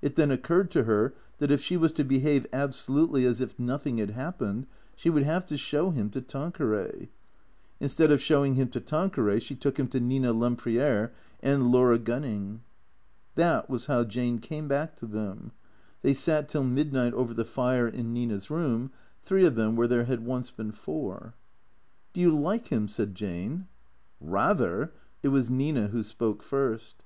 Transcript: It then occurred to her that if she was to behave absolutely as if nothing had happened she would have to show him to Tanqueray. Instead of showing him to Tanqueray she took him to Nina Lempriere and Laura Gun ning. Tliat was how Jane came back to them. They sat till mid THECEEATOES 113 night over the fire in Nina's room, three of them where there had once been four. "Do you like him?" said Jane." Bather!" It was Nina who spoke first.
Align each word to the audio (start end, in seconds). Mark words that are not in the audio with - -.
It 0.00 0.14
then 0.14 0.30
occurred 0.30 0.70
to 0.70 0.84
her 0.84 1.12
that 1.38 1.50
if 1.50 1.60
she 1.60 1.76
was 1.76 1.90
to 1.94 2.04
behave 2.04 2.46
absolutely 2.52 3.26
as 3.26 3.40
if 3.40 3.58
nothing 3.58 3.98
had 3.98 4.12
happened 4.12 4.68
she 4.94 5.10
would 5.10 5.24
have 5.24 5.44
to 5.46 5.56
show 5.56 5.90
him 5.90 6.08
to 6.10 6.20
Tanqueray. 6.20 7.08
Instead 7.80 8.12
of 8.12 8.20
showing 8.22 8.54
him 8.54 8.68
to 8.68 8.78
Tanqueray 8.78 9.40
she 9.40 9.56
took 9.56 9.76
him 9.76 9.88
to 9.88 9.98
Nina 9.98 10.32
Lempriere 10.32 11.10
and 11.42 11.72
Laura 11.72 11.98
Gun 11.98 12.22
ning. 12.22 12.60
Tliat 13.36 13.68
was 13.68 13.86
how 13.86 14.04
Jane 14.04 14.38
came 14.38 14.68
back 14.68 14.94
to 14.94 15.04
them. 15.04 15.50
They 16.02 16.14
sat 16.14 16.48
till 16.48 16.62
mid 16.62 16.92
THECEEATOES 16.92 17.10
113 17.10 17.10
night 17.16 17.20
over 17.20 17.34
the 17.34 17.44
fire 17.44 17.88
in 17.88 18.12
Nina's 18.12 18.48
room, 18.50 18.92
three 19.24 19.44
of 19.46 19.56
them 19.56 19.74
where 19.74 19.88
there 19.88 20.04
had 20.04 20.24
once 20.24 20.52
been 20.52 20.70
four. 20.70 21.34
"Do 22.12 22.20
you 22.20 22.30
like 22.30 22.68
him?" 22.68 22.86
said 22.86 23.16
Jane." 23.16 23.66
Bather!" 24.20 24.92
It 25.24 25.28
was 25.30 25.50
Nina 25.50 25.88
who 25.88 26.04
spoke 26.04 26.44
first. 26.44 27.02